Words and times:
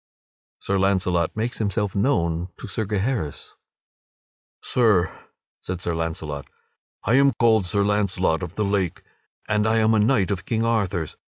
[Sidenote: 0.57 0.63
Sir 0.65 0.79
Launcelot 0.79 1.35
makes 1.37 1.57
himself 1.59 1.93
known 1.95 2.49
to 2.57 2.65
Sir 2.65 2.85
Gaheris] 2.85 3.53
"Sir," 4.63 5.15
said 5.59 5.79
Sir 5.79 5.93
Launcelot, 5.93 6.47
"I 7.03 7.13
am 7.13 7.33
called 7.33 7.67
Sir 7.67 7.83
Launcelot 7.83 8.41
of 8.41 8.55
the 8.55 8.65
Lake, 8.65 9.03
and 9.47 9.67
I 9.67 9.77
am 9.77 9.93
a 9.93 9.99
knight 9.99 10.31
of 10.31 10.43
King 10.43 10.65
Arthur's. 10.65 11.17